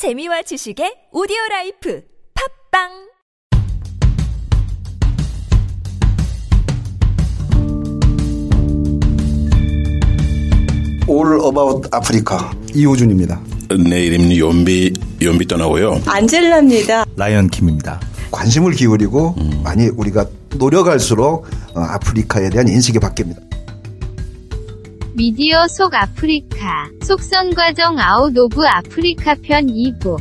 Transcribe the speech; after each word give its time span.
재미와 0.00 0.40
지식의 0.40 1.12
오디오 1.12 1.36
라이프 1.50 2.00
팟빵 2.32 2.88
All 11.06 11.44
About 11.44 11.90
Africa 11.94 12.38
이호준입니다. 12.74 13.42
내 13.90 14.06
이름은 14.06 14.38
연비 14.38 14.94
연비 15.20 15.46
떠나고요. 15.46 16.00
안젤라입니다. 16.06 17.04
라이언 17.16 17.48
킴입니다. 17.48 18.00
관심을 18.30 18.72
기울이고 18.72 19.34
많이 19.62 19.88
우리가 19.88 20.24
노력할수록 20.56 21.46
어, 21.74 21.78
아프리카에 21.78 22.48
대한 22.48 22.68
인식이 22.68 22.98
바뀝니다. 23.00 23.49
미디어 25.20 25.68
속 25.68 25.92
아프리카, 25.94 26.88
속성 27.02 27.52
과정 27.54 27.98
Out 27.98 28.34
of 28.34 28.66
Africa 28.66 29.34
편 29.42 29.66
2부. 29.66 30.18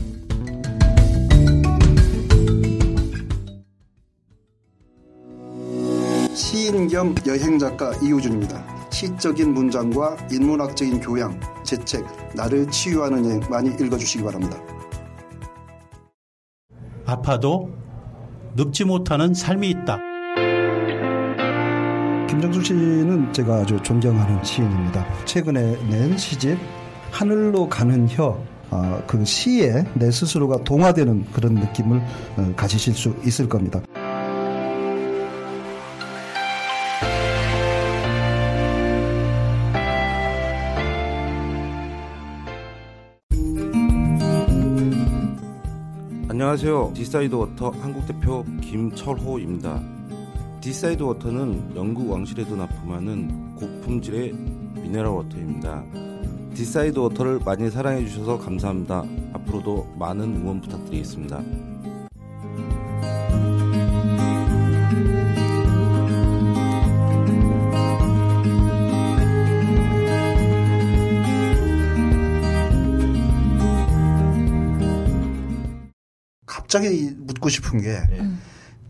시인 6.34 6.90
겸 6.90 7.16
여행 7.26 7.58
작가 7.58 7.94
이호준입니다. 8.04 8.90
시적인 8.92 9.54
문장과 9.54 10.18
인문학적인 10.34 11.00
교양, 11.00 11.40
제 11.64 11.78
책 11.86 12.06
나를 12.36 12.70
치유하는 12.70 13.24
여행 13.24 13.40
많이 13.50 13.70
읽어주시기 13.70 14.22
바랍니다. 14.26 14.62
아파도 17.06 17.72
늙지 18.58 18.84
못하는 18.84 19.34
삶이 19.34 19.70
있다. 19.70 20.09
김정수 22.40 22.64
씨는 22.64 23.34
제가 23.34 23.56
아주 23.56 23.78
존경하는 23.84 24.42
시인입니다. 24.46 25.06
최근에 25.26 25.76
낸 25.90 26.18
시집 26.18 26.58
하늘로 27.12 27.68
가는 27.68 28.08
혀. 28.08 28.42
아, 28.70 29.02
그 29.06 29.26
시에 29.26 29.84
내 29.94 30.10
스스로가 30.10 30.64
동화되는 30.64 31.26
그런 31.34 31.56
느낌을 31.56 32.02
어, 32.38 32.54
가지실 32.56 32.94
수 32.94 33.14
있을 33.26 33.50
겁니다. 33.50 33.82
안녕하세요. 46.30 46.94
디사이드 46.96 47.36
워터 47.36 47.72
한국 47.82 48.08
대표 48.08 48.46
김철호입니다. 48.62 49.99
디사이드 50.70 51.02
워터는 51.02 51.76
영국 51.76 52.12
왕실에도 52.12 52.56
납품하는 52.56 53.56
고품질의 53.56 54.34
mineral 54.76 55.08
water입니다. 55.08 55.84
디사이드 56.54 57.00
워터를 57.00 57.40
많이 57.44 57.72
사랑해 57.72 58.06
주셔서 58.06 58.38
감사합니다. 58.38 59.04
앞으로도 59.34 59.96
많은 59.98 60.26
응원 60.36 60.62
부탁드리겠습니다. 60.62 61.42
갑자기 76.46 77.10
묻고 77.18 77.50
싶은 77.50 77.82
게 77.82 77.98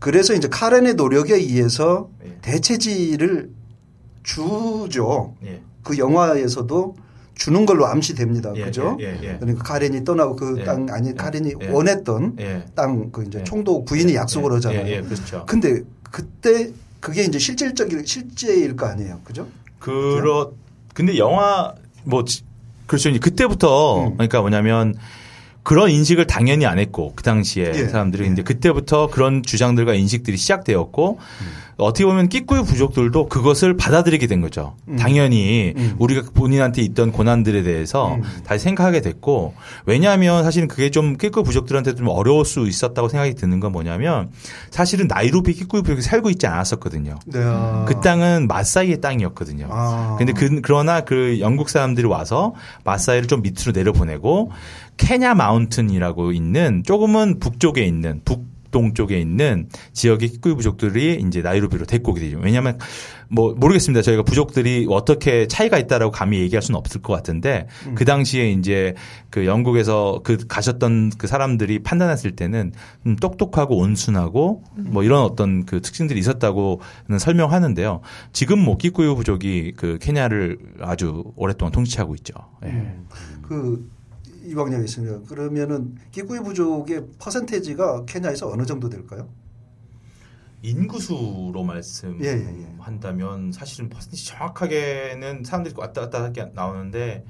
그래서 0.00 0.34
이제 0.34 0.48
카렌의 0.48 0.94
노력에 0.94 1.34
의해서 1.34 2.08
네. 2.22 2.36
대체지를 2.42 3.50
주죠. 4.22 5.34
예. 5.44 5.60
그 5.84 5.98
영화에서도 5.98 6.96
주는 7.34 7.64
걸로 7.64 7.86
암시됩니다. 7.86 8.52
예, 8.56 8.64
그죠? 8.64 8.96
예, 9.00 9.18
예, 9.22 9.28
예. 9.32 9.36
그러니까 9.38 9.62
카렌이 9.62 10.04
떠나고 10.04 10.36
그 10.36 10.56
예, 10.58 10.64
땅 10.64 10.86
아니 10.90 11.08
예, 11.10 11.12
카렌이 11.14 11.54
예. 11.62 11.68
원했던 11.68 12.36
예. 12.40 12.64
땅그 12.74 13.24
이제 13.28 13.40
예. 13.40 13.44
총독 13.44 13.86
부인이 13.86 14.14
약속을 14.14 14.50
예, 14.50 14.54
하잖아요. 14.56 14.86
예, 14.86 14.90
예, 14.96 15.00
그렇죠. 15.02 15.44
근데 15.46 15.82
그때 16.10 16.70
그게 17.00 17.22
이제 17.24 17.38
실질적인 17.38 18.04
실제일 18.04 18.76
거 18.76 18.86
아니에요. 18.86 19.20
그죠? 19.24 19.46
그렇 19.78 20.52
근데 20.92 21.16
영화 21.16 21.74
뭐 22.04 22.24
지- 22.24 22.42
그렇죠. 22.86 23.10
그때부터 23.20 24.08
음. 24.08 24.12
그러니까 24.14 24.40
뭐냐면 24.40 24.94
그런 25.62 25.90
인식을 25.90 26.26
당연히 26.26 26.66
안 26.66 26.78
했고 26.78 27.12
그 27.14 27.22
당시에 27.22 27.72
예. 27.74 27.88
사람들이 27.88 28.24
예. 28.24 28.28
근데 28.28 28.42
그때부터 28.42 29.08
그런 29.08 29.42
주장들과 29.42 29.94
인식들이 29.94 30.36
시작되었고 30.36 31.18
어떻게 31.80 32.04
보면 32.04 32.28
끼꾸유 32.28 32.64
부족들도 32.64 33.28
그것을 33.28 33.76
받아들이게 33.76 34.26
된 34.26 34.40
거죠. 34.40 34.74
음. 34.88 34.96
당연히 34.96 35.72
음. 35.76 35.94
우리가 35.98 36.22
본인한테 36.34 36.82
있던 36.82 37.10
고난들에 37.10 37.62
대해서 37.62 38.14
음. 38.14 38.22
다시 38.44 38.64
생각하게 38.64 39.00
됐고 39.00 39.54
왜냐하면 39.86 40.44
사실은 40.44 40.68
그게 40.68 40.90
좀 40.90 41.16
끼꾸유 41.16 41.42
부족들한테 41.42 41.94
좀 41.94 42.08
어려울 42.08 42.44
수 42.44 42.66
있었다고 42.66 43.08
생각이 43.08 43.34
드는 43.34 43.60
건 43.60 43.72
뭐냐면 43.72 44.30
사실은 44.70 45.06
나이로비 45.08 45.54
끼꾸유 45.54 45.82
부족이 45.82 46.02
살고 46.02 46.30
있지 46.30 46.46
않았었거든요. 46.46 47.18
네. 47.26 47.40
아. 47.42 47.84
그 47.88 48.00
땅은 48.00 48.46
마사이의 48.46 49.00
땅이었거든요. 49.00 49.68
아. 49.70 50.16
근데 50.18 50.32
그, 50.32 50.60
그러나 50.62 51.00
그 51.00 51.38
영국 51.40 51.70
사람들이 51.70 52.06
와서 52.06 52.54
마사이를 52.84 53.26
좀 53.26 53.42
밑으로 53.42 53.72
내려보내고 53.72 54.52
케냐 55.00 55.34
마 55.34 55.49
운튼이라고 55.52 56.32
있는 56.32 56.82
조금은 56.84 57.38
북쪽에 57.38 57.84
있는 57.84 58.20
북 58.24 58.50
동쪽에 58.70 59.20
있는 59.20 59.68
지역의 59.92 60.28
키쿠이 60.28 60.54
부족들이 60.54 61.22
이제 61.26 61.42
나이로비로 61.42 61.86
데리고 61.86 62.12
오게 62.12 62.20
되죠. 62.20 62.38
왜냐하면 62.40 62.78
뭐 63.28 63.54
모르겠습니다. 63.54 64.02
저희가 64.02 64.22
부족들이 64.22 64.86
어떻게 64.88 65.46
차이가 65.46 65.78
있다라고 65.78 66.10
감히 66.10 66.38
얘기할 66.40 66.62
수는 66.62 66.78
없을 66.78 67.02
것 67.02 67.12
같은데 67.12 67.66
그 67.94 68.04
당시에 68.04 68.50
이제 68.50 68.94
그 69.28 69.46
영국에서 69.46 70.20
그 70.24 70.36
가셨던 70.48 71.12
그 71.18 71.26
사람들이 71.26 71.80
판단했을 71.80 72.32
때는 72.32 72.72
음, 73.06 73.16
똑똑하고 73.16 73.76
온순하고 73.76 74.64
뭐 74.76 75.04
이런 75.04 75.22
어떤 75.22 75.64
그 75.64 75.80
특징들이 75.80 76.18
있었다고는 76.20 77.18
설명하는데요. 77.18 78.00
지금 78.32 78.58
뭐 78.58 78.76
끼꾸유 78.76 79.14
부족이 79.14 79.74
그 79.76 79.98
케냐를 80.00 80.58
아주 80.80 81.24
오랫동안 81.36 81.72
통치하고 81.72 82.14
있죠. 82.16 82.34
예. 82.64 82.94
그 83.42 83.88
이방령이 84.42 84.84
있습니다. 84.84 85.28
그러면은 85.28 85.96
기구이 86.10 86.40
부족의 86.40 87.06
퍼센테이지가 87.18 88.04
케냐에서 88.06 88.48
어느 88.48 88.64
정도 88.64 88.88
될까요? 88.88 89.28
인구수로 90.62 91.54
예, 92.20 92.26
예, 92.26 92.32
예. 92.32 92.36
말씀한다면 92.76 93.52
사실은 93.52 93.88
퍼센티지 93.88 94.26
정확하게는 94.26 95.44
사람들이 95.44 95.74
왔다 95.76 96.02
갔다 96.02 96.22
하게 96.22 96.50
나오는데 96.54 97.24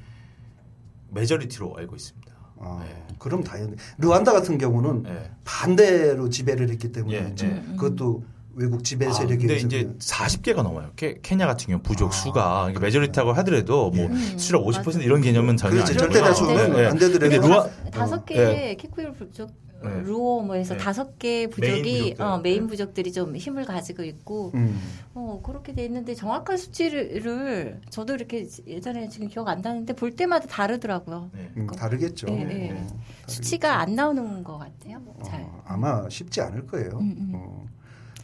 메저리티로 1.11 1.77
알고 1.77 1.95
있습니다. 1.95 2.31
아, 2.59 2.85
예. 2.87 3.07
그럼 3.19 3.43
다행히 3.45 3.75
르완다 3.99 4.33
같은 4.33 4.59
경우는 4.59 5.05
예. 5.07 5.31
반대로 5.45 6.29
지배를 6.29 6.71
했기 6.71 6.91
때문에 6.93 7.17
예, 7.17 7.35
예. 7.45 7.63
그것도 7.77 8.25
외국 8.55 8.85
지배 8.85 9.07
아, 9.07 9.13
세력이 9.13 9.39
근데 9.39 9.55
있어서 9.57 9.67
이제 9.67 9.83
그냥 9.83 9.99
40개가 9.99 10.63
넘어요. 10.63 10.91
케, 10.97 11.19
케냐 11.23 11.47
같은 11.47 11.67
경우 11.69 11.81
부족 11.83 12.09
아, 12.09 12.13
수가 12.13 12.59
그러니까. 12.63 12.81
majority라고 12.81 13.33
하더라도 13.33 13.91
뭐 13.91 14.07
음, 14.07 14.39
수락 14.39 14.65
50% 14.65 14.85
맞아. 14.87 15.01
이런 15.01 15.21
개념은 15.21 15.57
전혀 15.57 15.75
그렇지, 15.77 15.93
아니고요. 15.93 16.11
절대 16.13 16.21
다수는 16.29 16.77
예, 16.79 16.83
예. 16.83 16.87
안 16.87 16.99
되더라도. 16.99 17.19
근데 17.19 17.39
근데 17.39 17.49
루야 17.49 17.71
다섯. 17.91 18.25
개의 18.25 18.77
키쿠유 18.77 19.13
부족 19.13 19.51
네. 19.83 20.03
루오 20.03 20.43
뭐 20.43 20.57
해서 20.57 20.75
네. 20.75 20.81
다섯 20.81 21.19
개 21.19 21.47
메인 21.47 21.51
부족이 21.51 22.01
부족들. 22.03 22.25
어, 22.25 22.39
메인 22.39 22.63
네. 22.63 22.67
부족들이 22.69 23.13
좀 23.13 23.35
힘을 23.35 23.65
가지고 23.65 24.03
있고 24.05 24.53
음. 24.55 24.79
어, 25.15 25.41
그렇게 25.43 25.73
돼 25.73 25.85
있는데 25.87 26.15
정확한 26.15 26.59
수치를 26.59 27.81
저도 27.89 28.15
이렇게 28.15 28.47
예전에 28.67 29.09
지금 29.09 29.29
기억 29.29 29.49
안 29.49 29.63
나는데 29.63 29.95
볼 29.95 30.11
때마다 30.11 30.47
다르더라고요. 30.49 31.31
네. 31.33 31.51
음, 31.57 31.67
다르겠죠. 31.67 32.27
어, 32.27 32.37
다르겠죠. 32.37 32.97
수치가 33.27 33.81
안 33.81 33.95
나오는 33.95 34.45
것 34.45 34.59
같아요. 34.59 35.01
잘. 35.25 35.41
어, 35.43 35.63
아마 35.65 36.07
쉽지 36.11 36.43
않을 36.43 36.67
거예요. 36.67 36.99
음, 36.99 37.15
음. 37.19 37.33
어. 37.35 37.67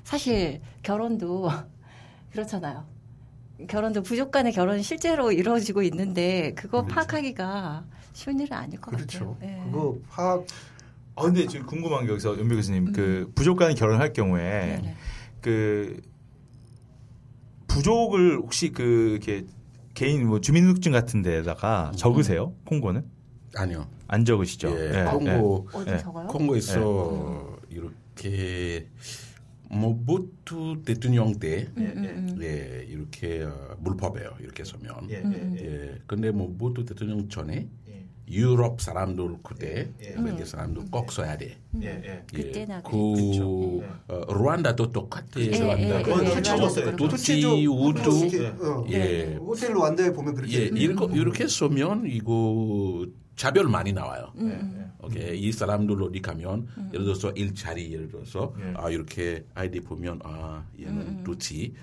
사실 0.06 0.60
결혼도 0.84 1.50
그렇잖아요. 2.30 2.84
결혼도 3.66 4.02
부족 4.04 4.30
간의 4.30 4.52
결혼이 4.52 4.84
실제로 4.84 5.32
이루어지고 5.32 5.82
있는데 5.82 6.52
그거 6.54 6.82
그렇죠. 6.84 6.94
파악하기가 6.94 7.84
쉬운 8.12 8.38
일은 8.38 8.56
아닐 8.56 8.80
것 8.80 8.92
그렇죠. 8.92 9.34
같아요. 9.34 9.38
예. 9.42 9.64
그거 9.64 9.98
파악 10.08 10.46
아 11.16 11.22
근데 11.22 11.48
지금 11.48 11.66
궁금한 11.66 12.06
게 12.06 12.12
여기서 12.12 12.38
연배 12.38 12.54
교수님 12.54 12.92
그 12.92 13.32
부족 13.34 13.56
간에 13.58 13.74
결혼할 13.74 14.12
경우에 14.12 14.76
음. 14.76 14.82
네네. 14.82 14.94
그 15.40 16.00
부족을 17.66 18.36
혹시 18.36 18.70
그 18.70 19.10
이렇게 19.10 19.44
개인 19.94 20.28
뭐 20.28 20.40
주민등록증 20.40 20.92
같은 20.92 21.22
데다가 21.22 21.90
적으세요? 21.96 22.54
콩고는? 22.64 23.04
아니요. 23.56 23.88
안 24.06 24.24
적으시죠? 24.24 24.68
예, 24.70 25.00
예, 25.00 25.04
콩고 25.04 25.68
어디 25.72 25.90
예. 25.90 25.98
적어요? 25.98 26.28
콩고에서 26.28 27.56
이렇게 27.70 28.88
모부투 29.68 30.82
대통령 30.84 31.38
때 31.38 31.68
음, 31.76 31.92
음, 31.96 32.04
음. 32.36 32.42
예, 32.42 32.84
이렇게 32.88 33.42
어, 33.42 33.76
물법이에요. 33.80 34.36
이렇게 34.40 34.64
서면. 34.64 35.08
예, 35.10 35.18
음, 35.18 35.32
예, 35.34 35.38
음. 35.38 35.56
예. 35.58 35.64
예. 35.64 35.98
근데 36.06 36.30
모부투 36.30 36.84
대통령 36.84 37.28
전에 37.28 37.68
예. 37.88 38.06
유럽 38.28 38.80
사람들 38.80 39.38
그때 39.42 39.90
예. 40.02 40.14
외계 40.18 40.44
사람들 40.44 40.86
꼭 40.90 41.10
써야 41.12 41.36
돼. 41.36 41.56
예, 41.82 41.86
예. 41.86 42.22
그때 42.32 42.64
나 42.64 42.80
그. 42.82 42.96
어, 44.08 44.32
루안다도 44.32 44.92
똑같아. 44.92 45.26
예, 45.38 45.50
루안다. 45.50 45.82
예, 45.82 45.98
예, 45.98 46.02
또 46.96 47.08
예. 47.12 47.16
실제로 47.16 47.54
우두. 47.72 48.30
예. 48.90 49.34
호텔 49.36 49.72
루안다에 49.72 50.12
보면 50.12 50.34
그렇게 50.34 50.52
예, 50.58 50.64
이렇게, 50.66 51.16
이렇게 51.16 51.48
쓰면 51.48 52.04
이거 52.06 53.06
차별 53.36 53.68
많이 53.68 53.92
나와요. 53.92 54.32
음. 54.36 54.92
오케이 55.02 55.38
이 55.38 55.52
사람들 55.52 56.02
어디 56.02 56.20
가면 56.20 56.66
예를 56.92 57.04
들어서 57.04 57.30
일자리 57.32 57.92
예를 57.92 58.08
들어서 58.08 58.54
예. 58.58 58.72
아 58.76 58.90
이렇게 58.90 59.44
아이디 59.54 59.80
보면 59.80 60.20
아 60.24 60.64
얘는 60.80 60.96
음, 60.96 61.22
두치 61.22 61.74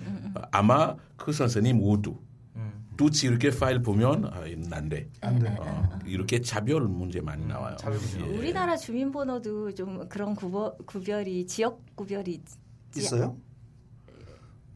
아마 0.50 0.96
그 1.16 1.32
선생님 1.32 1.80
우두 1.80 2.18
음. 2.56 2.84
두치 2.96 3.28
이렇게 3.28 3.50
파일 3.50 3.80
보면 3.80 4.26
아 4.32 4.46
얘는 4.48 4.70
안돼. 4.72 5.08
어, 5.22 5.98
이렇게 6.04 6.40
차별 6.40 6.82
문제 6.82 7.20
많이 7.20 7.46
나와요. 7.46 7.76
예. 8.18 8.22
우리나라 8.36 8.76
주민번호도 8.76 9.74
좀 9.74 10.08
그런 10.08 10.34
구버, 10.34 10.76
구별이 10.84 11.46
지역 11.46 11.80
구별이 11.94 12.32
있지. 12.34 12.56
있어요? 12.96 13.36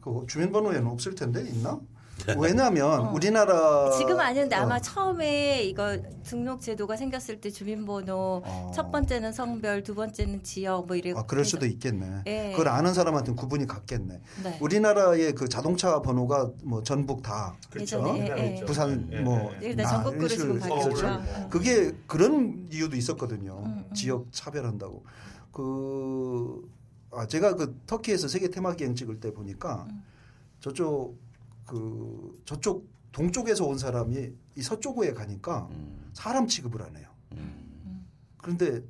그 0.01 0.25
주민번호에는 0.27 0.87
없을 0.87 1.13
텐데 1.13 1.41
있나? 1.49 1.79
왜냐하면 2.37 3.07
어. 3.07 3.11
우리나라 3.13 3.91
지금 3.97 4.19
아니는데 4.19 4.55
아마 4.55 4.75
어. 4.75 4.79
처음에 4.79 5.63
이거 5.63 5.97
등록 6.23 6.61
제도가 6.61 6.95
생겼을 6.95 7.41
때 7.41 7.49
주민번호 7.49 8.43
어. 8.45 8.71
첫 8.73 8.91
번째는 8.91 9.31
성별, 9.31 9.83
두 9.83 9.95
번째는 9.95 10.43
지역 10.43 10.87
뭐 10.87 10.95
이래. 10.95 11.13
아, 11.15 11.23
그럴 11.23 11.45
수도 11.45 11.65
있겠네. 11.65 12.23
예. 12.27 12.51
그걸 12.51 12.67
아는 12.69 12.93
사람한테는 12.93 13.35
구분이 13.35 13.67
같겠네. 13.67 14.21
네. 14.43 14.57
우리나라의 14.61 15.33
그 15.33 15.47
자동차 15.47 16.01
번호가 16.01 16.51
뭐 16.63 16.83
전북 16.83 17.23
다 17.23 17.55
그렇죠. 17.69 18.01
어? 18.01 18.17
예, 18.17 18.57
예. 18.59 18.65
부산 18.65 19.09
예, 19.11 19.19
뭐 19.21 19.51
예, 19.61 19.69
예, 19.69 19.75
네, 19.75 19.83
이런 19.83 20.27
지금 20.27 20.27
식으로 20.27 20.59
바뀌었죠. 20.59 21.49
그게 21.49 21.93
그런 22.07 22.67
이유도 22.71 22.95
있었거든요. 22.95 23.63
음, 23.65 23.85
음. 23.89 23.93
지역 23.93 24.27
차별한다고. 24.31 25.03
그 25.51 26.69
아, 27.11 27.25
제가 27.25 27.55
그 27.55 27.79
터키에서 27.87 28.27
세계 28.27 28.49
테마 28.49 28.75
기행 28.75 28.95
찍을 28.95 29.19
때 29.19 29.33
보니까 29.33 29.87
음. 29.89 30.03
저쪽 30.59 31.17
그 31.69 32.41
저쪽 32.45 32.89
동쪽에서 33.11 33.63
온 33.65 33.77
사람이 33.77 34.33
이 34.55 34.61
서쪽에 34.61 35.13
가니까 35.13 35.67
음, 35.71 36.09
사람 36.13 36.47
취급을 36.47 36.81
안 36.81 36.95
해요. 36.95 37.07
음. 37.33 38.07
그런데 38.37 38.83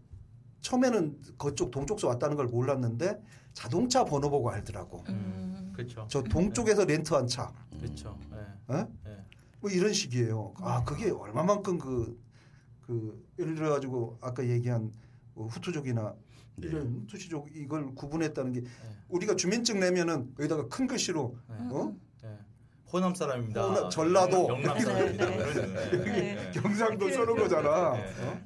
처음에는 0.62 1.20
그쪽 1.38 1.72
동쪽에서 1.72 2.08
왔다는 2.08 2.38
걸 2.38 2.48
몰랐는데 2.48 3.22
자동차 3.54 4.06
번호 4.06 4.30
보고 4.30 4.50
알더라고. 4.50 5.04
음. 5.10 5.74
그렇죠. 5.76 6.06
저 6.10 6.24
동쪽에서 6.24 6.86
렌트한 6.86 7.28
차. 7.28 7.54
그렇죠. 7.80 8.18
예. 8.34 8.76
예? 8.76 8.88
예. 9.08 9.26
뭐 9.60 9.70
이런 9.70 9.92
식이에요. 9.92 10.54
아 10.58 10.84
그게 10.86 11.10
얼마만큼 11.10 11.80
그, 11.80 12.18
그 12.82 13.26
예를 13.40 13.56
들어 13.56 13.72
가지고 13.72 14.18
아까 14.22 14.48
얘기한 14.48 14.92
뭐 15.34 15.48
후투족이나 15.48 16.16
네. 16.56 16.68
이런 16.68 17.08
투시족 17.08 17.50
이걸 17.56 17.94
구분했다는 17.94 18.54
게 18.54 18.64
우리가 19.10 19.36
주민증 19.36 19.82
내면은 19.82 20.34
여기다가 20.40 20.68
큰 20.68 20.88
글씨로 20.88 21.38
어? 21.48 21.96
예. 22.90 22.92
호남 22.92 23.14
사람입니다. 23.16 23.68
호남, 23.68 23.90
전라도. 23.90 24.48
영남 24.50 24.80
사람입니다. 24.80 25.26
네, 25.26 25.38
네. 25.38 25.44
그러는, 25.54 26.08
예. 26.08 26.12
네. 26.36 26.52
경상도 26.52 27.10
써는 27.12 27.36
거잖아. 27.36 27.94
네. 27.94 28.24
어? 28.24 28.42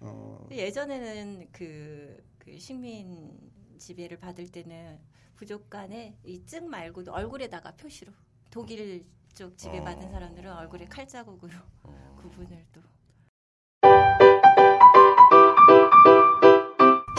어. 0.00 0.48
예전에는 0.50 1.48
그, 1.52 2.16
그 2.38 2.58
식민 2.58 3.38
지배를 3.78 4.18
받을 4.18 4.48
때는 4.48 4.98
부족 5.34 5.68
간에 5.70 6.16
이 6.24 6.44
증 6.46 6.68
말고도 6.68 7.12
얼굴에다가 7.12 7.72
표시로 7.72 8.12
독일 8.50 9.04
쪽 9.34 9.56
지배 9.58 9.80
받은 9.82 10.10
사람들은 10.10 10.50
얼굴에 10.50 10.86
칼자국으로 10.86 11.52
구분을 12.16 12.64
또 12.72 12.80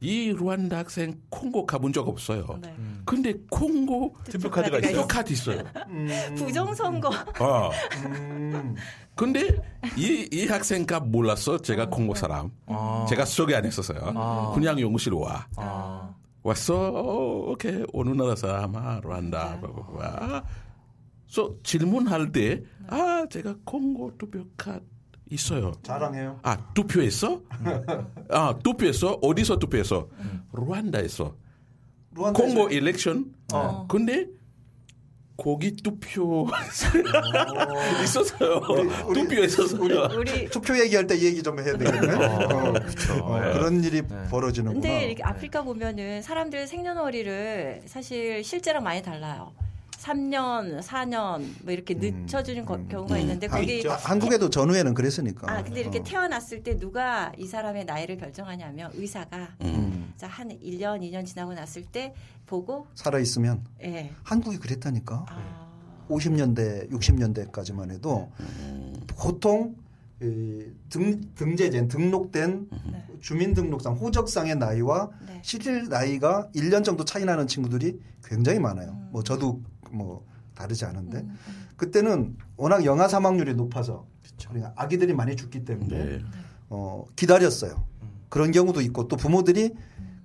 이 0.00 0.34
루안다 0.36 0.76
학생 0.80 1.18
콩고 1.30 1.64
가본 1.64 1.94
적 1.94 2.06
없어요. 2.06 2.58
네. 2.60 2.76
근데 3.06 3.32
콩고 3.50 4.16
투표 4.24 4.50
카드가 4.50 4.76
투표 4.82 4.90
있어요. 4.90 5.06
카드 5.08 5.32
있어요. 5.32 5.62
음, 5.88 6.08
부정선거 6.36 7.08
어. 7.08 7.70
음, 8.04 8.74
근데 9.14 9.48
이, 9.96 10.28
이 10.30 10.44
학생가 10.46 11.00
몰랐어. 11.00 11.56
제가 11.56 11.88
콩고 11.88 12.16
사람. 12.16 12.50
아. 12.66 13.06
제가 13.08 13.24
소개 13.24 13.54
안 13.54 13.64
했었어요. 13.64 14.12
아. 14.14 14.52
그냥 14.54 14.78
연구실 14.78 15.14
와. 15.14 15.46
아. 15.56 16.14
왔어. 16.44 16.74
어, 16.90 17.50
오케이. 17.52 17.82
어느 17.94 18.10
나라 18.10 18.36
사람? 18.36 18.76
아, 18.76 19.00
르완다. 19.02 19.60
와. 19.94 20.44
so, 21.28 21.58
질문할 21.64 22.30
때, 22.32 22.62
아, 22.86 23.26
제가 23.30 23.56
콩고 23.64 24.12
투표 24.18 24.44
카드 24.56 24.84
있어요. 25.30 25.72
자랑해요. 25.82 26.38
아, 26.42 26.72
투표했어? 26.74 27.40
아, 28.30 28.56
투표했어? 28.62 29.18
어디서 29.22 29.58
투표했어? 29.58 30.06
르완다에서. 30.52 31.34
루안다에서- 32.14 32.34
콩고 32.34 32.68
일렉션? 32.68 33.34
어. 33.52 33.86
근데 33.88 34.26
거기 35.36 35.74
투표 35.76 36.46
있었어요. 38.04 38.60
우리- 39.08 39.20
투표했었어요. 39.22 40.08
우리 40.16 40.48
투표 40.48 40.78
얘기할 40.78 41.06
때 41.06 41.18
얘기 41.18 41.42
좀 41.42 41.58
해야 41.58 41.76
되겠네. 41.76 42.14
어, 42.14 42.72
그렇죠. 42.72 43.14
어, 43.24 43.40
예. 43.44 43.52
그런 43.52 43.82
일이 43.82 44.02
네. 44.02 44.08
벌어지는구나. 44.30 44.80
근데 44.80 45.06
이렇게 45.06 45.22
아프리카 45.24 45.62
보면은 45.62 46.22
사람들 46.22 46.66
생년월일을 46.66 47.82
사실 47.86 48.44
실제랑 48.44 48.84
많이 48.84 49.02
달라요. 49.02 49.52
3년, 50.04 50.80
4년 50.82 51.42
뭐 51.62 51.72
이렇게 51.72 51.94
늦춰주는 51.94 52.64
거- 52.66 52.86
경우가 52.88 53.16
있는데 53.18 53.46
아, 53.46 53.50
거기 53.56 53.82
아, 53.88 53.94
한국에도 53.94 54.50
전후에는 54.50 54.92
그랬으니까. 54.92 55.50
아 55.50 55.62
근데 55.62 55.80
이렇게 55.80 56.00
어. 56.00 56.02
태어났을 56.02 56.62
때 56.62 56.76
누가 56.78 57.32
이 57.38 57.46
사람의 57.46 57.86
나이를 57.86 58.18
결정하냐면 58.18 58.90
의사가 58.94 59.56
음. 59.62 60.12
자, 60.16 60.26
한 60.26 60.50
1년, 60.50 61.00
2년 61.00 61.24
지나고 61.24 61.54
났을 61.54 61.84
때 61.84 62.14
보고 62.46 62.86
살아 62.94 63.18
있으면 63.18 63.64
예. 63.82 64.10
한국이 64.22 64.58
그랬다니까. 64.58 65.24
아, 65.28 65.64
50년대, 66.10 66.90
60년대까지만 66.90 67.90
해도 67.90 68.30
보통 69.16 69.74
이 70.22 70.62
등, 70.90 71.20
등재된 71.34 71.88
등록된 71.88 72.68
네. 72.92 73.06
주민등록상 73.20 73.94
호적상의 73.94 74.56
나이와 74.56 75.10
네. 75.26 75.40
실질 75.42 75.88
나이가 75.88 76.48
1년 76.54 76.84
정도 76.84 77.04
차이 77.06 77.24
나는 77.24 77.46
친구들이 77.46 77.98
굉장히 78.22 78.58
많아요. 78.58 78.90
음. 78.90 79.08
뭐 79.12 79.22
저도 79.22 79.62
뭐 79.90 80.24
다르지 80.54 80.84
않은데 80.84 81.18
음, 81.18 81.38
음. 81.48 81.66
그때는 81.76 82.36
워낙 82.56 82.84
영아 82.84 83.08
사망률이 83.08 83.54
높아서 83.54 84.06
그러니까 84.48 84.72
아기들이 84.76 85.12
많이 85.14 85.36
죽기 85.36 85.64
때문에 85.64 86.04
네. 86.04 86.18
어, 86.70 87.04
기다렸어요. 87.16 87.84
그런 88.28 88.50
경우도 88.50 88.80
있고 88.82 89.06
또 89.08 89.16
부모들이 89.16 89.74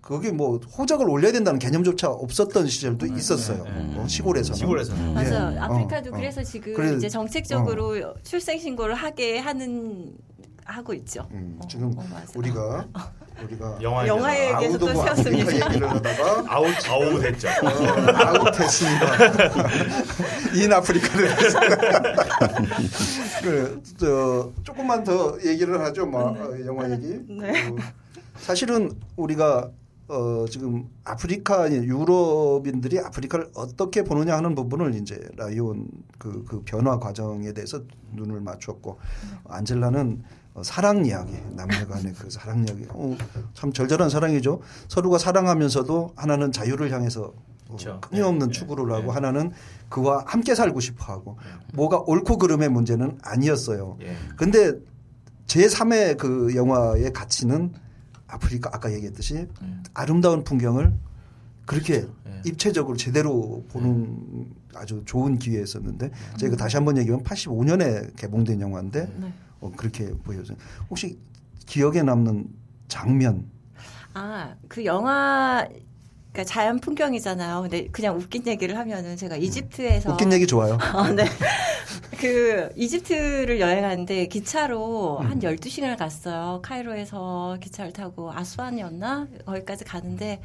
거기 0.01 0.31
뭐 0.31 0.57
호적을 0.57 1.07
올려야 1.09 1.31
된다는 1.31 1.59
개념조차 1.59 2.09
없었던 2.09 2.67
시절도 2.67 3.05
있었어요. 3.07 3.63
어, 3.97 4.05
시골에서는. 4.07 4.57
시골에서는. 4.57 5.13
맞아요. 5.13 5.53
예. 5.55 5.59
아프리카도 5.59 6.09
어, 6.09 6.13
그래서 6.13 6.41
어. 6.41 6.43
지금 6.43 6.73
그래- 6.73 6.95
이제 6.95 7.07
정책적으로 7.09 8.15
출생 8.23 8.57
신고를 8.57 8.95
하게 8.95 9.37
하는 9.39 10.15
하고 10.65 10.93
있죠. 10.95 11.27
음, 11.31 11.59
어, 11.61 11.67
지금 11.67 11.87
어, 11.97 12.03
맞아. 12.11 12.31
우리가 12.35 12.87
우리가 13.43 13.77
영화 13.81 14.07
영화 14.07 14.33
얘기잖아. 14.37 14.61
얘기에서 14.61 14.77
또 14.77 14.87
Out 14.87 14.91
of 14.91 14.93
뭐 14.93 15.03
세웠습니다. 15.05 15.65
얘기를 15.67 15.89
하다가 15.89 16.43
아웃 16.47 16.89
아웃 16.89 17.23
했죠. 17.23 17.47
어, 17.47 17.69
아웃했습니다. 18.15 19.17
인 20.63 20.73
아프리카를. 20.73 21.29
그, 23.43 23.81
저, 23.97 24.51
조금만 24.63 25.03
더 25.03 25.37
얘기를 25.45 25.79
하죠, 25.81 26.05
뭐, 26.05 26.31
어, 26.31 26.55
영화 26.65 26.89
얘기. 26.91 27.19
네. 27.29 27.69
그, 27.69 27.75
사실은 28.37 28.91
우리가 29.15 29.69
어, 30.09 30.45
지금 30.49 30.89
아프리카 31.03 31.71
유럽인들이 31.71 32.99
아프리카를 32.99 33.51
어떻게 33.53 34.03
보느냐 34.03 34.35
하는 34.35 34.55
부분을 34.55 34.95
이제 34.95 35.19
라이온 35.37 35.87
그, 36.17 36.43
그 36.45 36.63
변화 36.65 36.97
과정에 36.97 37.53
대해서 37.53 37.83
눈을 38.13 38.41
맞췄고 38.41 38.99
안젤라는 39.47 40.23
어, 40.55 40.63
사랑 40.63 41.05
이야기 41.05 41.37
남녀 41.51 41.85
간의 41.87 42.13
그 42.13 42.27
사랑 42.31 42.65
이야기 42.67 42.85
어, 42.89 43.15
참 43.53 43.71
절절한 43.71 44.09
사랑이죠 44.09 44.61
서로가 44.87 45.19
사랑하면서도 45.19 46.13
하나는 46.15 46.51
자유를 46.51 46.91
향해서 46.91 47.21
어, 47.21 47.33
그렇죠. 47.67 48.01
끊임없는 48.01 48.47
네, 48.47 48.51
추구를 48.51 48.87
네, 48.87 48.93
하고 48.93 49.07
네. 49.07 49.13
하나는 49.13 49.51
그와 49.89 50.23
함께 50.25 50.55
살고 50.55 50.79
싶어 50.79 51.13
하고 51.13 51.37
뭐가 51.73 51.99
옳고 51.99 52.39
그름의 52.39 52.69
문제는 52.69 53.19
아니었어요. 53.21 53.97
예. 54.01 54.15
근데 54.37 54.73
제3의 55.45 56.17
그 56.17 56.55
영화의 56.55 57.13
가치는 57.13 57.73
아프리카 58.29 58.69
아까 58.73 58.91
얘기했듯이 58.93 59.47
아름다운 59.93 60.43
풍경을 60.43 60.93
그렇게 61.65 62.07
네. 62.23 62.41
입체적으로 62.45 62.97
제대로 62.97 63.63
보는 63.69 64.47
아주 64.73 65.03
좋은 65.05 65.37
기회였었는데 65.37 66.11
저희가 66.37 66.57
다시 66.57 66.77
한번 66.77 66.97
얘기하면 66.97 67.23
85년에 67.23 68.15
개봉된 68.15 68.61
영화인데 68.61 69.13
네. 69.17 69.33
어, 69.59 69.71
그렇게 69.75 70.11
보여져요. 70.23 70.57
혹시 70.89 71.19
기억에 71.65 72.01
남는 72.01 72.47
장면 72.87 73.45
아, 74.13 74.55
그 74.67 74.83
영화 74.85 75.67
그러니까 76.31 76.43
자연 76.51 76.79
풍경이잖아요. 76.79 77.61
근데 77.61 77.87
그냥 77.87 78.17
웃긴 78.17 78.45
얘기를 78.47 78.77
하면은 78.77 79.15
제가 79.15 79.35
이집트에서 79.37 80.11
웃긴 80.11 80.31
얘기 80.33 80.47
좋아요. 80.47 80.77
아, 80.81 81.09
네. 81.13 81.25
그 82.19 82.69
이집트를 82.75 83.61
여행하는데 83.61 84.27
기차로 84.27 85.19
한 85.19 85.39
12시간을 85.39 85.97
갔어요. 85.97 86.59
카이로에서 86.61 87.57
기차를 87.61 87.93
타고 87.93 88.31
아수안이었나? 88.35 89.27
거기까지 89.45 89.85
가는데 89.85 90.41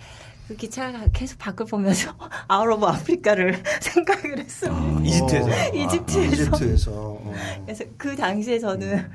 그 0.46 0.54
기차가 0.54 1.06
계속 1.12 1.38
밖을 1.38 1.66
보면서 1.66 2.14
Out 2.46 2.70
of 2.70 2.86
Africa를 2.86 3.60
생각을 3.80 4.38
했어요. 4.38 5.00
이집트에서. 5.02 5.48
이집트에서. 5.74 6.32
이집트에서 6.32 6.90
어. 6.94 7.34
그래서 7.64 7.84
그 7.98 8.14
당시에 8.14 8.60
저는 8.60 9.10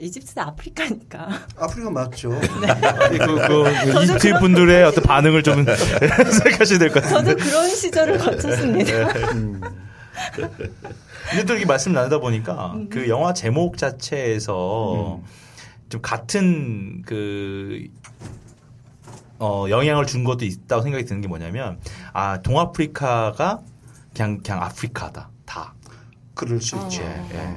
이집트는 0.00 0.48
아프리카니까. 0.48 1.28
아프리카 1.56 1.90
맞죠. 1.90 2.30
그, 2.40 3.18
그, 3.18 3.64
그 3.92 4.02
이집트 4.02 4.40
분들의 4.40 4.82
어떤 4.84 5.04
반응을 5.04 5.44
좀 5.44 5.64
생각하셔야 6.42 6.78
될 6.80 6.88
것 6.90 7.04
같아요. 7.04 7.22
저도 7.24 7.36
그런 7.36 7.68
시절을 7.68 8.18
거쳤습니다. 8.18 8.92
음. 9.32 9.60
근데 11.30 11.44
또 11.44 11.54
이렇게 11.54 11.66
말씀 11.66 11.92
나누다 11.92 12.18
보니까 12.18 12.76
그 12.90 13.08
영화 13.08 13.32
제목 13.32 13.76
자체에서 13.78 15.20
좀 15.88 16.02
같은 16.02 17.02
그 17.02 17.88
어, 19.38 19.66
영향을 19.68 20.06
준 20.06 20.24
것도 20.24 20.44
있다고 20.44 20.82
생각이 20.82 21.04
드는 21.04 21.20
게 21.20 21.28
뭐냐면 21.28 21.78
아 22.12 22.40
동아프리카가 22.40 23.60
그냥 24.14 24.40
그냥 24.42 24.62
아프리카다 24.62 25.30
다. 25.44 25.74
그럴 26.34 26.60
수 26.60 26.76
어. 26.76 26.84
있죠. 26.84 27.02
예, 27.02 27.24
예. 27.34 27.54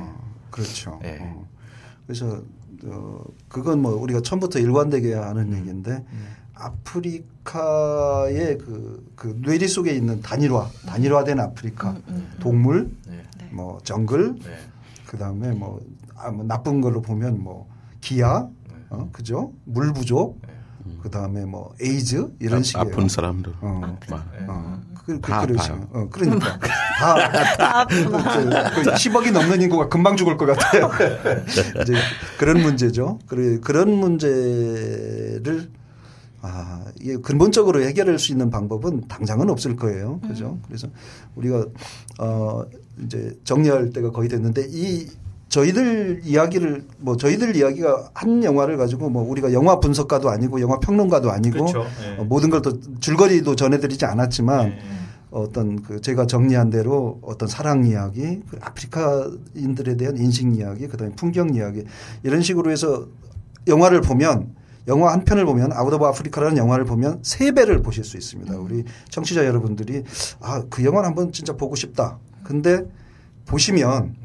그렇죠. 0.50 1.00
예. 1.04 1.18
어. 1.22 1.48
그래서 2.06 2.42
어, 2.86 3.24
그건 3.48 3.82
뭐 3.82 3.96
우리가 3.96 4.22
처음부터 4.22 4.60
일관되게 4.60 5.14
하는 5.14 5.54
얘기인데 5.58 6.04
아프리카의 6.60 8.58
그, 8.58 9.12
그 9.16 9.40
뇌리 9.42 9.68
속에 9.68 9.92
있는 9.92 10.22
단일화, 10.22 10.70
단일화된 10.86 11.40
아프리카, 11.40 11.96
동물, 12.40 12.90
네. 13.08 13.24
뭐 13.52 13.80
정글, 13.84 14.40
네. 14.40 14.58
그 15.06 15.18
다음에 15.18 15.52
뭐, 15.52 15.80
아, 16.16 16.32
뭐 16.32 16.44
나쁜 16.46 16.82
걸로 16.82 17.02
보면 17.02 17.42
뭐 17.42 17.68
기아, 18.02 18.48
어, 18.90 19.10
그죠? 19.12 19.54
물 19.66 19.94
부족, 19.94 20.42
그 21.02 21.10
다음에 21.10 21.46
뭐 21.46 21.74
에이즈 21.82 22.34
이런 22.40 22.60
아, 22.60 22.64
식의 22.64 22.82
아픈 22.82 23.08
사람들. 23.08 23.54
어, 23.62 23.98
아, 24.12 24.26
어, 24.48 24.82
그, 25.06 25.20
그, 25.22 25.32
다. 25.32 25.42
아파요. 25.42 25.88
어, 25.94 26.08
그러니까 26.12 26.60
다, 26.60 27.86
그, 27.86 28.04
그 28.04 28.92
10억이 28.92 29.32
넘는 29.32 29.62
인구가 29.62 29.88
금방 29.88 30.18
죽을 30.18 30.36
것 30.38 30.46
같아요. 30.48 30.92
이제 31.82 31.94
그런 32.38 32.62
문제죠. 32.62 33.20
그래, 33.28 33.60
그런 33.60 33.92
문제를 33.92 35.70
아, 36.42 36.86
이게 37.00 37.18
근본적으로 37.18 37.82
해결할 37.82 38.20
수 38.20 38.32
있는 38.32 38.50
방법은 38.50 39.08
당장은 39.08 39.50
없을 39.50 39.76
거예요. 39.76 40.20
그죠? 40.22 40.58
그래서 40.68 40.88
우리가 41.36 41.66
어 42.20 42.64
이제 43.04 43.38
정리할 43.44 43.90
때가 43.92 44.12
거의 44.12 44.30
됐는데 44.30 44.68
이 44.70 45.08
저희들 45.50 46.22
이야기를 46.24 46.86
뭐 47.00 47.16
저희들 47.18 47.56
이야기가 47.56 48.10
한 48.14 48.44
영화를 48.44 48.78
가지고 48.78 49.10
뭐 49.10 49.24
우리가 49.30 49.54
영화 49.54 49.80
분석가도 49.80 50.30
아니고 50.30 50.62
영화 50.62 50.80
평론가도 50.80 51.32
아니고 51.32 51.66
그렇죠. 51.66 51.86
예. 52.04 52.20
어, 52.22 52.24
모든 52.26 52.50
걸 52.50 52.62
또 52.62 52.74
줄거리도 53.00 53.56
전해드리지 53.56 54.06
않았지만 54.06 54.70
네. 54.70 54.80
어떤 55.32 55.82
그 55.82 56.02
제가 56.02 56.26
정리한 56.26 56.70
대로 56.70 57.20
어떤 57.22 57.48
사랑 57.50 57.86
이야기, 57.86 58.42
그 58.50 58.58
아프리카인들에 58.62 59.96
대한 59.98 60.18
인식 60.18 60.54
이야기, 60.56 60.88
그다음에 60.88 61.14
풍경 61.16 61.54
이야기 61.54 61.84
이런 62.24 62.42
식으로 62.42 62.72
해서 62.72 63.08
영화를 63.68 64.02
보면 64.02 64.56
영화 64.88 65.12
한 65.12 65.26
편을 65.26 65.46
보면 65.46 65.74
아웃 65.74 65.94
오브 65.94 66.06
아프리카라는 66.06 66.58
영화를 66.58 66.86
보면 66.86 67.20
세 67.24 67.52
배를 67.52 67.82
보실 67.82 68.04
수 68.04 68.18
있습니다. 68.18 68.58
우리 68.58 68.84
청취자 69.10 69.46
여러분들이 69.46 70.04
아 70.40 70.64
그 70.70 70.84
영화를 70.86 71.08
한번 71.08 71.32
진짜 71.32 71.54
보고 71.54 71.76
싶다. 71.76 72.20
근데 72.44 72.84
보시면 73.46 74.16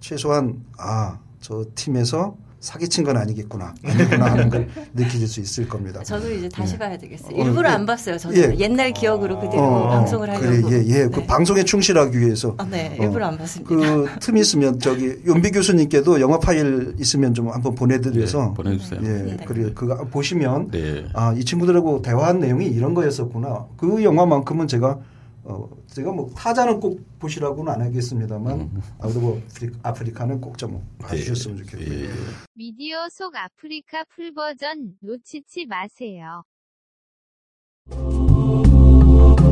최소한 0.00 0.64
아 0.78 1.18
저 1.40 1.64
팀에서 1.74 2.36
사기친 2.62 3.02
건 3.02 3.16
아니겠구나 3.16 3.74
아니구나 3.84 4.30
하는 4.30 4.48
걸 4.48 4.68
느끼실 4.94 5.26
수 5.26 5.40
있을 5.40 5.68
겁니다. 5.68 6.00
저도 6.04 6.32
이제 6.32 6.48
다시 6.48 6.74
네. 6.74 6.78
봐야 6.78 6.96
되겠어요. 6.96 7.36
어, 7.36 7.44
일부러 7.44 7.68
예. 7.68 7.72
안 7.72 7.84
봤어요. 7.84 8.16
저는 8.16 8.36
예. 8.36 8.58
옛날 8.60 8.92
기억으로 8.92 9.40
그대로 9.40 9.62
어, 9.62 9.88
방송을 9.88 10.30
하려고. 10.30 10.68
그래, 10.68 10.78
예, 10.78 10.86
예. 10.86 11.08
그 11.08 11.20
네. 11.20 11.26
방송에 11.26 11.64
충실하기 11.64 12.18
위해서. 12.20 12.54
아, 12.58 12.64
네. 12.64 12.96
어, 13.00 13.02
일부러 13.02 13.26
안 13.26 13.36
봤습니다. 13.36 13.68
그 13.68 14.06
틈이 14.20 14.40
있으면 14.40 14.78
저기 14.78 15.16
윤비 15.26 15.50
교수님께도 15.50 16.20
영화 16.20 16.38
파일 16.38 16.94
있으면 17.00 17.34
좀 17.34 17.48
한번 17.48 17.74
보내드려서. 17.74 18.46
네, 18.46 18.54
보내주세요. 18.54 19.00
예, 19.02 19.08
네. 19.08 19.36
그래 19.44 19.72
그거 19.74 19.96
보시면 20.04 20.70
네. 20.70 21.04
아, 21.14 21.34
이 21.36 21.44
친구들하고 21.44 22.00
대화한 22.02 22.38
내용이 22.38 22.66
이런 22.66 22.94
거였었구나. 22.94 23.66
그 23.76 24.04
영화만큼은 24.04 24.68
제가 24.68 25.00
어, 25.44 25.68
제가 25.88 26.12
뭐 26.12 26.30
타잔은 26.36 26.78
꼭 26.80 27.00
보시라고는 27.18 27.72
안 27.72 27.80
하겠습니다만 27.82 28.70
아웃 29.00 29.16
오브 29.16 29.42
아프리카 29.82 30.24
는 30.26 30.40
꼭 30.40 30.56
좀 30.56 30.80
봐주셨으면 30.98 31.56
좋겠고요. 31.58 32.04
예. 32.04 32.08
미디어 32.54 33.08
속 33.10 33.34
아프리카 33.34 34.04
풀 34.14 34.32
버전 34.32 34.92
놓치지 35.00 35.66
마세요. 35.66 36.44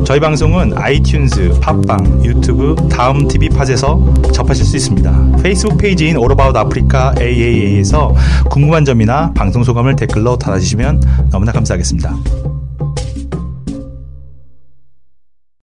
저희 0.06 0.18
방송은 0.18 0.70
아이튠즈, 0.75 1.61
팟빵, 1.61 2.25
유튜브, 2.25 2.75
다음 2.88 3.28
TV 3.28 3.49
팟에서 3.50 4.00
접하실 4.32 4.64
수 4.64 4.76
있습니다. 4.76 5.37
페이스북 5.42 5.78
페이지인 5.78 6.16
All 6.16 6.32
About 6.32 6.59
Africa 6.59 7.12
AAA에서 7.20 8.14
궁금한 8.50 8.85
점이나 8.85 9.32
방송 9.35 9.62
소감을 9.62 9.94
댓글로 9.97 10.37
달아주시면 10.38 11.28
너무나 11.30 11.52
감사하겠습니다. 11.52 12.59